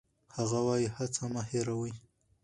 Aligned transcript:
هغه 0.35 0.59
وايي، 0.67 0.87
هڅه 0.97 1.23
مه 1.33 1.41
هېروئ. 1.49 1.93